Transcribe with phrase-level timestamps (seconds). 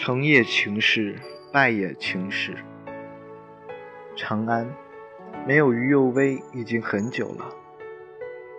[0.00, 1.16] 成也情事，
[1.52, 2.54] 败也情事。
[4.14, 4.64] 长安
[5.44, 7.44] 没有于右威已经很久了。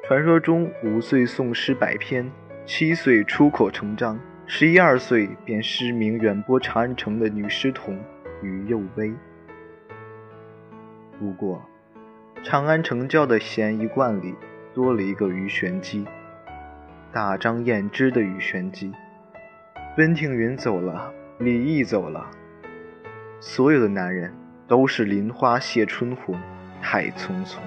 [0.04, 2.30] 传说中，五岁诵诗百篇，
[2.66, 7.98] 七岁出口成章，十一二岁便诗名远播长安城的女诗童
[8.44, 9.14] 于右威。
[11.18, 11.66] 不过，
[12.44, 14.36] 长安城郊的咸宜观里
[14.74, 16.06] 多了一个鱼玄机，
[17.14, 18.92] 大张燕之的鱼玄机。
[19.98, 21.14] 温庭筠走了。
[21.40, 22.30] 李毅走了，
[23.40, 24.30] 所有的男人
[24.68, 26.38] 都是林花谢春红，
[26.82, 27.60] 太匆匆。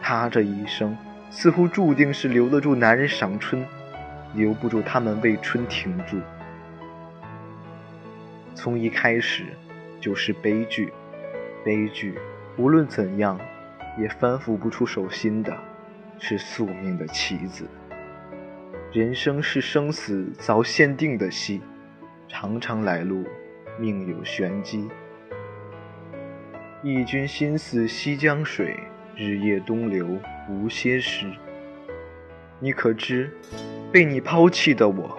[0.00, 0.98] 他这一生
[1.30, 3.64] 似乎注定是留得住男人赏春，
[4.34, 6.18] 留不住他们为春停住。
[8.56, 9.44] 从一开始
[10.00, 10.92] 就是悲剧，
[11.64, 12.18] 悲剧
[12.56, 13.38] 无论怎样
[13.96, 15.56] 也翻覆不出手心的，
[16.18, 17.68] 是宿命的棋子。
[18.90, 21.62] 人生是生死早限定的戏。
[22.34, 23.26] 常常来路，
[23.78, 24.88] 命有玄机。
[26.82, 28.74] 忆君心似西江水，
[29.14, 30.08] 日夜东流
[30.48, 31.30] 无歇时。
[32.58, 33.30] 你可知，
[33.92, 35.18] 被你抛弃的我，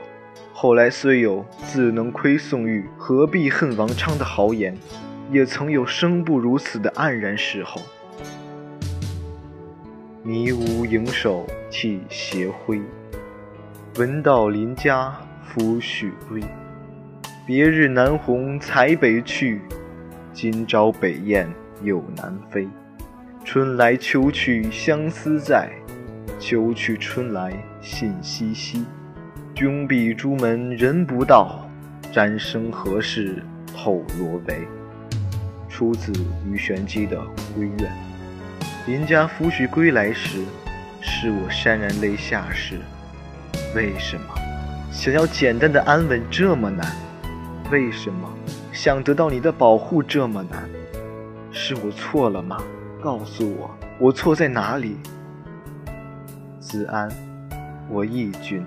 [0.52, 4.76] 后来虽有“自能窥宋玉，何必恨王昌”的豪言，
[5.32, 7.80] 也曾有生不如死的黯然时候。
[10.24, 12.82] 迷雾盈手泣斜晖，
[13.98, 16.42] 闻道邻家夫婿归。
[17.46, 19.60] 别日南鸿采北去，
[20.32, 21.46] 今朝北雁
[21.82, 22.66] 又南飞。
[23.44, 25.70] 春来秋去相思在，
[26.40, 28.86] 秋去春来信息稀。
[29.54, 31.70] 君闭朱门人不到，
[32.14, 33.44] 瞻生何事
[33.76, 34.60] 透罗帷。
[35.68, 36.14] 出自
[36.50, 37.18] 鱼玄机的
[37.58, 37.92] 《闺怨》。
[38.88, 40.40] 邻家夫婿归来时，
[41.02, 42.80] 是我潸然泪下时。
[43.76, 44.28] 为什么
[44.90, 46.88] 想要简单的安稳这么难？
[47.72, 48.30] 为什么
[48.72, 50.70] 想得到你的保护这么难？
[51.52, 52.58] 是我错了吗？
[53.02, 54.98] 告诉我，我错在哪里？
[56.60, 57.10] 子安，
[57.90, 58.66] 我忆君，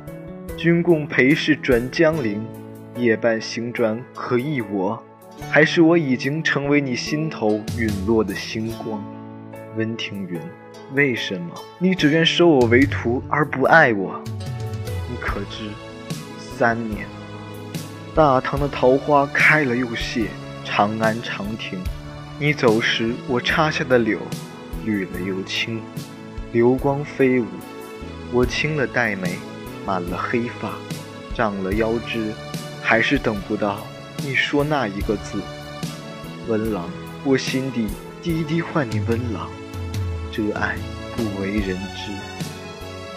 [0.56, 2.44] 君共陪侍转江陵，
[2.96, 5.02] 夜半行转可忆我，
[5.50, 9.02] 还是我已经成为你心头陨落的星光？
[9.76, 10.40] 温庭筠，
[10.94, 14.20] 为什么你只愿收我为徒而不爱我？
[15.08, 15.70] 你可知，
[16.38, 17.15] 三年。
[18.16, 20.28] 大唐的桃花开了又谢，
[20.64, 21.78] 长安长亭，
[22.38, 24.18] 你走时我插下的柳，
[24.86, 25.82] 绿了又青，
[26.50, 27.46] 流光飞舞。
[28.32, 29.36] 我青了黛眉，
[29.84, 30.70] 满了黑发，
[31.34, 32.32] 长了腰肢，
[32.82, 33.86] 还是等不到
[34.24, 35.38] 你说那一个字。
[36.48, 36.88] 温郎，
[37.22, 37.86] 我心底
[38.22, 39.50] 滴滴唤你温郎，
[40.32, 40.74] 这爱
[41.14, 42.12] 不为人知，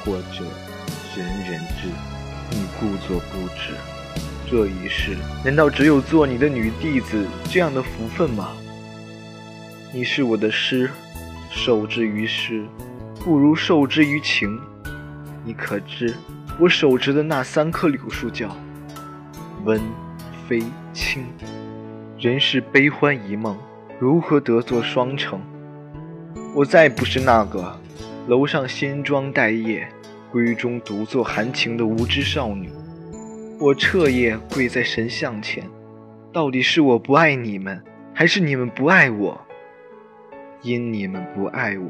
[0.03, 0.43] 或者
[1.15, 1.87] 人人知，
[2.49, 3.73] 你故作不知。
[4.49, 5.15] 这一世，
[5.45, 8.49] 难道只有做你的女弟子这样的福分吗？
[9.93, 10.89] 你是我的师，
[11.51, 12.65] 受之于师，
[13.23, 14.59] 不如受之于情。
[15.45, 16.15] 你可知，
[16.59, 18.57] 我手执的那三棵柳树叫
[19.65, 19.79] 温、
[20.47, 21.23] 飞、青。
[22.17, 23.55] 人世悲欢一梦，
[23.99, 25.39] 如何得做双成？
[26.55, 27.79] 我再不是那个
[28.27, 29.87] 楼上新妆待业，
[30.33, 32.71] 闺中独坐含情的无知少女。
[33.61, 35.69] 我彻夜跪在神像前，
[36.31, 37.83] 到底是我不爱你们，
[38.13, 39.41] 还是你们不爱我？
[40.61, 41.89] 因你们不爱我，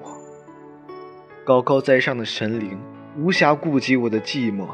[1.45, 2.75] 高高在上的神灵
[3.15, 4.67] 无暇顾及我的寂寞，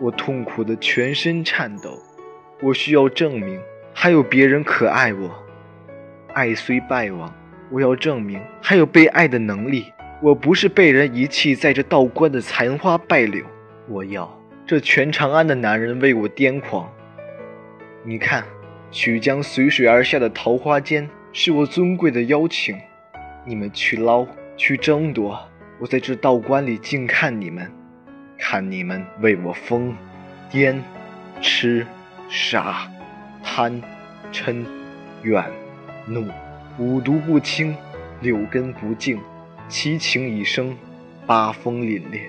[0.00, 1.98] 我痛苦的全身颤抖。
[2.62, 3.60] 我需要证明，
[3.92, 5.30] 还有别人可爱我。
[6.32, 7.30] 爱虽败亡，
[7.70, 9.84] 我要证明还有被爱的能力。
[10.22, 13.44] 我不是被人遗弃在这道观的残花败柳。
[13.86, 14.39] 我要。
[14.70, 16.88] 这全长安的男人为我癫狂。
[18.04, 18.44] 你看，
[18.92, 22.78] 曲江随水而下的桃花间，是我尊贵的邀请。
[23.44, 24.24] 你们去捞，
[24.56, 25.36] 去争夺，
[25.80, 27.68] 我在这道观里静看你们，
[28.38, 29.92] 看你们为我疯、
[30.52, 30.80] 癫、
[31.40, 31.84] 痴、
[32.28, 32.88] 傻、
[33.42, 33.82] 贪、
[34.30, 34.64] 嗔、
[35.22, 35.44] 怨、
[36.06, 36.28] 怒，
[36.78, 37.74] 五毒不清，
[38.20, 39.18] 六根不净，
[39.68, 40.78] 七情已生，
[41.26, 42.20] 八风凛冽。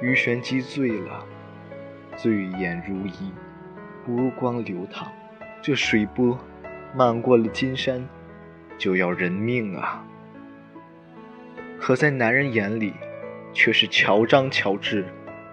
[0.00, 1.24] 于玄机醉了，
[2.16, 3.32] 醉眼如一，
[4.06, 5.10] 波光流淌。
[5.60, 6.38] 这水波
[6.94, 8.06] 漫过了金山，
[8.78, 10.04] 就要人命啊！
[11.80, 12.94] 可在男人眼里，
[13.52, 15.04] 却是乔张乔志，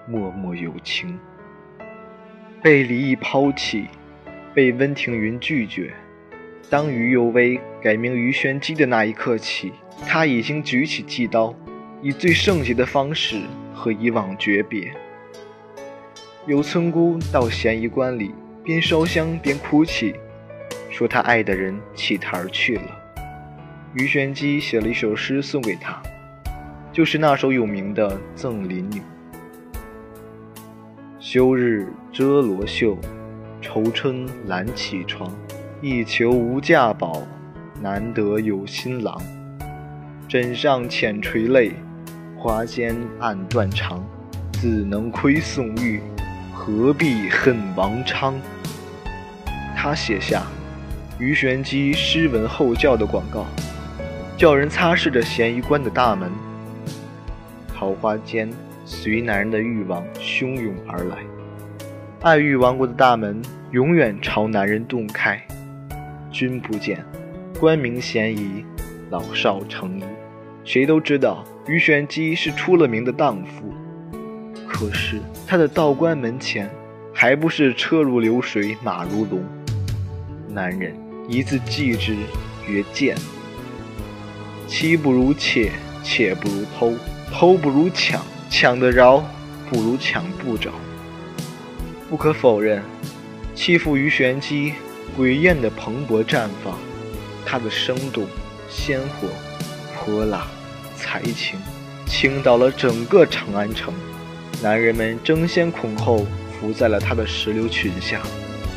[0.08, 1.20] 默默有情。
[2.62, 3.88] 被李毅抛弃，
[4.54, 5.92] 被温庭筠拒绝。
[6.70, 9.74] 当于右威改名于玄机的那一刻起，
[10.08, 11.54] 他已经举起剃刀，
[12.02, 13.42] 以最圣洁的方式。
[13.76, 14.92] 和以往诀别。
[16.48, 18.34] 有村姑到咸宜观里
[18.64, 20.16] 边烧香边哭泣，
[20.90, 22.84] 说他爱的人弃他而去了。
[23.94, 26.02] 鱼玄机写了一首诗送给他，
[26.92, 29.00] 就是那首有名的《赠邻女》：
[31.20, 32.98] 休日遮罗袖，
[33.62, 35.32] 愁春懒起床。
[35.82, 37.22] 一求无价宝，
[37.82, 39.22] 难得有新郎。
[40.28, 41.74] 枕上浅垂泪，
[42.38, 44.04] 花间暗断肠。
[44.54, 46.02] 自能窥宋玉，
[46.54, 48.34] 何必恨王昌？
[49.76, 50.44] 他写下
[51.20, 53.46] 鱼玄机诗文后教的广告，
[54.38, 56.32] 叫人擦拭着咸鱼关的大门。
[57.74, 58.50] 桃花间
[58.86, 61.18] 随男人的欲望汹涌而来，
[62.22, 63.42] 爱欲王国的大门
[63.72, 65.40] 永远朝男人洞开。
[66.32, 67.06] 君不见，
[67.60, 68.66] 官民咸宜，
[69.12, 70.04] 老少成衣。
[70.64, 73.74] 谁都知道于玄机是出了名的荡妇，
[74.68, 76.70] 可是他的道观门前，
[77.12, 79.44] 还不是车如流水马如龙？
[80.48, 80.96] 男人
[81.28, 82.16] 一字记之，
[82.68, 83.18] 曰贱。
[84.68, 85.72] 妻不如妾，
[86.04, 86.94] 妾不如偷，
[87.32, 89.24] 偷不如抢，抢得着
[89.70, 90.72] 不如抢不着。
[92.10, 92.84] 不可否认，
[93.56, 94.74] 欺负于玄机。
[95.16, 96.78] 鬼艳的蓬勃绽放，
[97.46, 98.26] 他的生动、
[98.68, 99.30] 鲜活、
[99.96, 100.46] 泼辣、
[100.96, 101.60] 才情，
[102.06, 103.94] 倾倒了整个长安城。
[104.62, 106.26] 男人们争先恐后
[106.60, 108.22] 伏在了他的石榴裙下，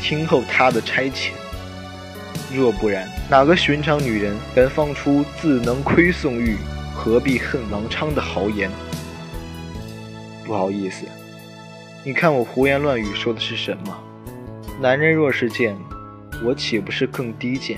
[0.01, 1.31] 听候他的差遣。
[2.53, 6.57] 若不然，哪个寻常女人敢放出“自能窥宋玉，
[6.93, 8.69] 何必恨王昌”的豪言？
[10.45, 11.05] 不好意思，
[12.03, 13.97] 你看我胡言乱语说的是什么？
[14.81, 15.75] 男人若是贱。
[16.41, 17.77] 我岂不是更低贱？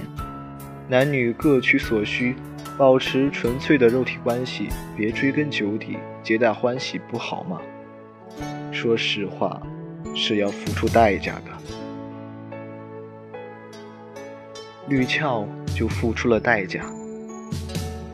[0.88, 2.36] 男女各取所需，
[2.82, 4.68] 保持纯粹的肉体关系，
[4.98, 7.62] 别追根究底，皆大欢喜，不好吗？
[8.72, 9.62] 说实话，
[10.16, 11.52] 是要付出代价的。
[14.88, 16.84] 吕俏就付出了代价，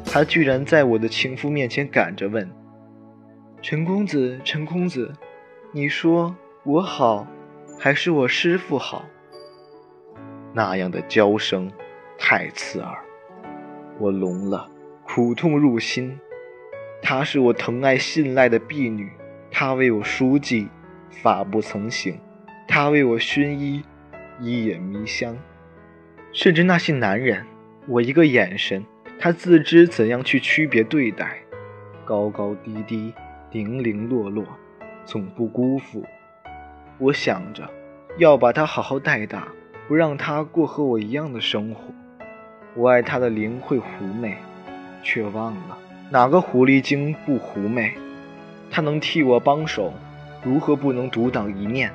[0.04, 2.46] 他居然在我的情夫面前赶着问
[3.64, 5.14] ：“陈公子，陈公子，
[5.72, 6.36] 你说
[6.66, 7.26] 我好，
[7.80, 9.06] 还是我师父好？”
[10.52, 11.72] 那样的娇声
[12.20, 12.98] 太刺耳，
[14.00, 14.70] 我聋了，
[15.04, 16.20] 苦痛入心。
[17.02, 19.12] 她是我疼爱信赖的婢女，
[19.52, 20.68] 她为我梳髻，
[21.10, 22.16] 发不曾醒；
[22.68, 23.84] 她为我熏衣，
[24.40, 25.38] 衣也迷香。
[26.32, 27.46] 甚至那些男人，
[27.88, 28.86] 我一个眼神，
[29.20, 31.38] 他自知怎样去区别对待，
[32.06, 33.14] 高高低低，
[33.52, 34.46] 零零落落，
[35.06, 36.04] 总不辜负。
[37.00, 37.70] 我想着
[38.18, 39.48] 要把她好好带大。
[39.88, 41.82] 不让他过和我一样的生活。
[42.78, 44.38] 我爱他的灵慧狐媚，
[45.02, 45.76] 却忘了
[46.12, 47.92] 哪个狐狸精不狐媚。
[48.70, 49.92] 他能替我帮手，
[50.44, 51.92] 如何不能独挡一面？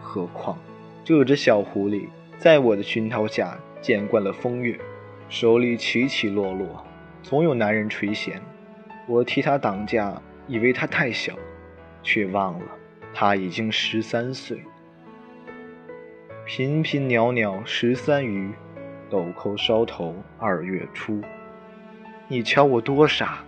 [0.00, 0.56] 何况
[1.02, 2.06] 这只小狐狸
[2.38, 4.78] 在我的熏陶下见惯了风月，
[5.28, 6.86] 手里起起落落，
[7.24, 8.34] 总有男人垂涎。
[9.08, 11.34] 我替他挡架，以为他太小，
[12.04, 12.66] 却忘了
[13.12, 14.62] 他已经十三岁。
[16.46, 18.52] 频频袅袅十三余，
[19.10, 21.20] 豆蔻梢头二月初。
[22.28, 23.44] 你瞧我多傻！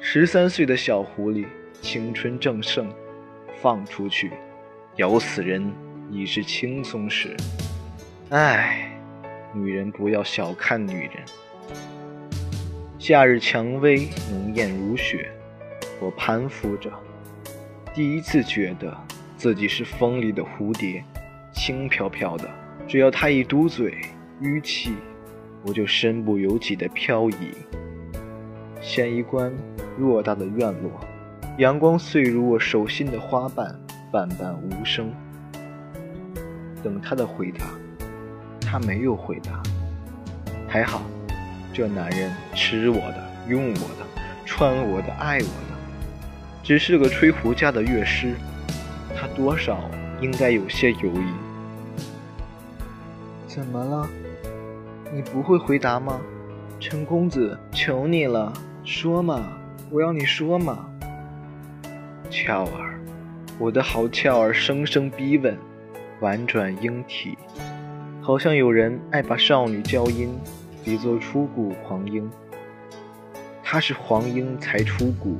[0.00, 1.46] 十三岁的小狐狸，
[1.80, 2.88] 青春正盛，
[3.60, 4.30] 放出去，
[4.96, 5.70] 咬死人
[6.10, 7.36] 已是轻松事。
[8.30, 8.90] 唉，
[9.54, 11.12] 女人不要小看女人。
[12.98, 15.30] 夏日蔷薇浓艳如雪，
[16.00, 16.90] 我攀附着，
[17.92, 18.96] 第一次觉得
[19.36, 21.04] 自己是风里的蝴蝶。
[21.52, 22.48] 轻飘飘的，
[22.88, 23.98] 只要他一嘟嘴，
[24.40, 24.94] 淤气，
[25.64, 27.52] 我就身不由己的漂移。
[28.80, 29.52] 咸宜关
[30.00, 30.90] 偌大的院落，
[31.58, 33.78] 阳光碎如我手心的花瓣，
[34.10, 35.12] 瓣瓣无声。
[36.82, 37.66] 等他的回答，
[38.60, 39.62] 他没有回答。
[40.66, 41.02] 还好，
[41.72, 44.06] 这男人吃我的，用我的，
[44.44, 45.76] 穿我的，爱我的，
[46.62, 48.34] 只是个吹胡家的乐师，
[49.16, 49.90] 他多少。
[50.20, 51.26] 应该有些犹豫。
[53.48, 54.08] 怎么了？
[55.14, 56.22] 你不会回答吗？
[56.80, 58.50] 陈公子，求你了，
[58.82, 59.52] 说嘛！
[59.90, 60.88] 我要你说嘛！
[62.30, 62.98] 俏儿，
[63.58, 65.54] 我的好俏儿，声声逼问，
[66.20, 67.36] 婉转莺啼，
[68.22, 70.34] 好像有人爱把少女娇音
[70.82, 72.30] 比作出谷黄莺。
[73.62, 75.36] 她是黄莺才出谷，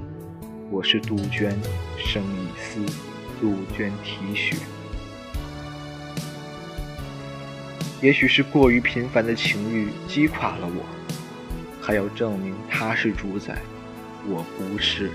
[0.70, 1.50] 我是杜鹃
[1.96, 2.84] 生一丝。
[3.40, 4.54] 杜鹃啼血，
[8.02, 10.84] 也许是过于频繁的情欲击垮了我，
[11.80, 13.56] 还要证明他是主宰，
[14.26, 15.08] 我不是。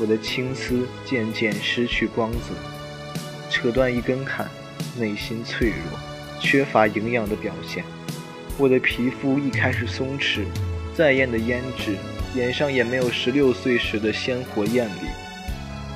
[0.00, 2.54] 我的青丝渐渐失去光泽，
[3.48, 4.50] 扯断一根坎，
[4.98, 5.98] 内心脆弱、
[6.40, 7.84] 缺乏营养的表现。
[8.58, 10.44] 我的皮肤一开始松弛，
[10.92, 11.96] 再艳的胭脂，
[12.34, 15.08] 脸上也没有十六岁时的鲜活艳丽。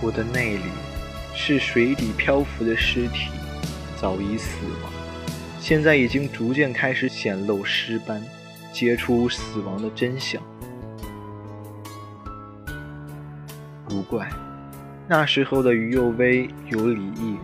[0.01, 0.63] 我的内里
[1.35, 3.29] 是水底漂浮的尸体，
[4.01, 4.55] 早已死
[4.85, 4.93] 亡，
[5.61, 8.21] 现在已经逐渐开始显露尸斑，
[8.73, 10.43] 揭出死亡的真相。
[13.87, 14.29] 不怪，
[15.07, 17.37] 那时候的于右威有礼义，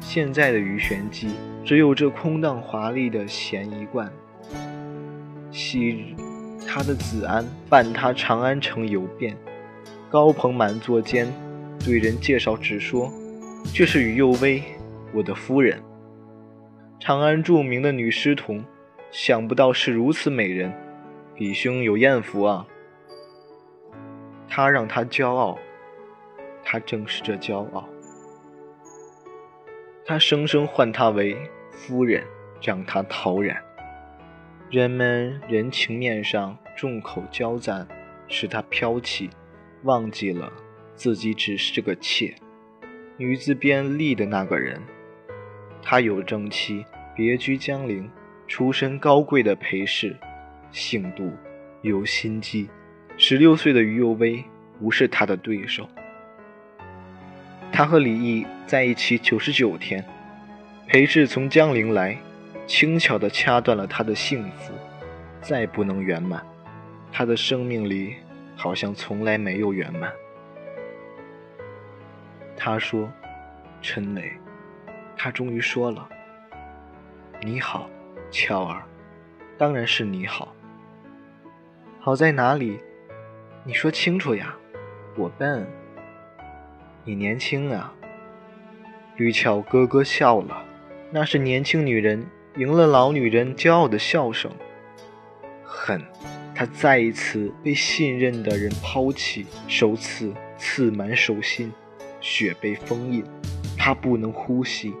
[0.00, 1.28] 现在的于玄机
[1.62, 4.10] 只有这空荡华丽的咸一贯。
[5.52, 6.14] 昔日，
[6.66, 9.36] 他的子安伴他长安城游遍，
[10.08, 11.30] 高朋满座间，
[11.84, 13.12] 对人介绍只说
[13.74, 14.62] ：“这是与右威，
[15.12, 15.78] 我的夫人。”
[17.00, 18.62] 长安著名的女诗童，
[19.10, 20.70] 想不到是如此美人。
[21.36, 22.66] 李兄有艳福啊！
[24.46, 25.58] 他让他骄傲，
[26.62, 27.88] 他正是这骄傲。
[30.04, 31.34] 他生生唤她为
[31.70, 32.22] 夫人，
[32.60, 33.56] 让她陶然。
[34.68, 37.88] 人们人情面上众口交赞，
[38.28, 39.30] 使他飘起，
[39.84, 40.52] 忘记了
[40.94, 42.34] 自己只是个妾。
[43.16, 44.82] 女字边立的那个人，
[45.80, 46.84] 他有正妻，
[47.20, 48.10] 别居江陵，
[48.48, 50.16] 出身高贵的裴氏，
[50.72, 51.30] 性妒，
[51.82, 52.70] 有心机。
[53.18, 54.42] 十六岁的于右威
[54.78, 55.86] 不是他的对手。
[57.70, 60.02] 他和李毅在一起九十九天，
[60.86, 62.16] 裴氏从江陵来。
[62.66, 64.72] 轻巧地掐断了他的幸福，
[65.42, 66.42] 再不能圆满。
[67.12, 68.14] 他的生命里
[68.56, 70.10] 好像从来没有圆满。
[72.56, 73.12] 他说
[73.82, 74.32] ：“陈磊，
[75.18, 76.08] 他终于说了，
[77.42, 77.88] 你好，
[78.30, 78.82] 巧儿，
[79.56, 80.54] 当然是你好。
[81.98, 82.78] 好在哪里？
[83.64, 84.54] 你说清楚呀。
[85.16, 85.66] 我笨，
[87.02, 87.94] 你年轻啊。”
[89.16, 90.62] 绿俏咯咯笑了，
[91.10, 92.26] 那是年轻女人。
[92.56, 94.50] 赢了老女人骄傲的笑声。
[95.64, 96.02] 恨，
[96.54, 101.72] 他再一次被信任的人抛弃，首次刺满手心，
[102.20, 103.24] 血被封印，
[103.78, 104.92] 他不能呼吸。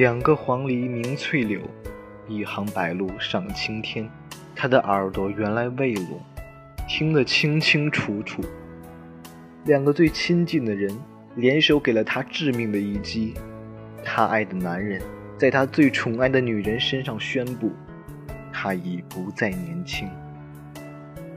[0.00, 1.60] 两个黄鹂鸣翠柳，
[2.26, 4.08] 一行白鹭上青天。
[4.56, 6.18] 他的耳朵原来未聋，
[6.88, 8.42] 听得清清楚楚。
[9.66, 10.90] 两个最亲近的人
[11.34, 13.34] 联手给了他致命的一击。
[14.02, 15.02] 他爱的男人。
[15.36, 17.70] 在他最宠爱的女人身上宣布，
[18.50, 20.08] 他已不再年轻。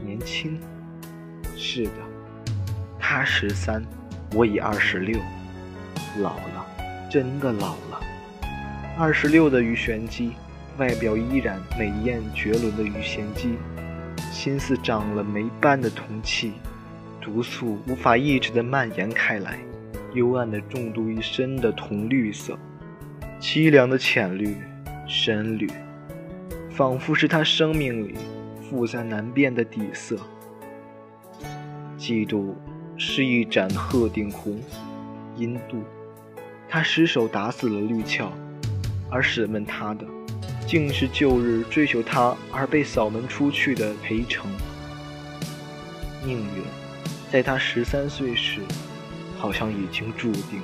[0.06, 0.58] 年轻，
[1.58, 1.92] 是的，
[2.98, 3.84] 他十三，
[4.34, 5.20] 我已二十六，
[6.20, 6.66] 老了，
[7.10, 7.93] 真的老了。
[8.96, 10.34] 二十六的于玄机，
[10.78, 13.56] 外表依然美艳绝伦的于玄机，
[14.32, 16.54] 心思长了霉斑的铜器，
[17.20, 19.58] 毒素无法抑制的蔓延开来，
[20.14, 22.56] 幽暗的中毒一身的铜绿色。
[23.42, 24.56] 凄凉的浅绿、
[25.08, 25.68] 深绿，
[26.70, 28.14] 仿佛是他生命里
[28.62, 30.18] 复杂难辨的底色。
[31.98, 32.54] 嫉妒
[32.96, 34.62] 是一盏鹤顶红，
[35.36, 35.82] 阴妒，
[36.70, 38.32] 他失手打死了绿俏，
[39.14, 40.04] 而审问他的，
[40.66, 44.50] 竟是旧日追求他而被扫门出去的裴成。
[46.26, 46.64] 命运，
[47.32, 48.62] 在他十三岁时，
[49.38, 50.60] 好像已经注定。